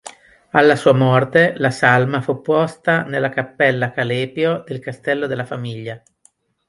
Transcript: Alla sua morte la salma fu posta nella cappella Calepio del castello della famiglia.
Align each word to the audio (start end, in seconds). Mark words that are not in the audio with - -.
Alla 0.49 0.75
sua 0.77 0.93
morte 0.93 1.53
la 1.57 1.69
salma 1.69 2.21
fu 2.21 2.41
posta 2.41 3.03
nella 3.03 3.29
cappella 3.29 3.91
Calepio 3.91 4.63
del 4.65 4.79
castello 4.79 5.27
della 5.27 5.45
famiglia. 5.45 6.01